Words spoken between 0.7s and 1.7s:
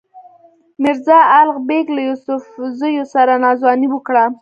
میرزا الغ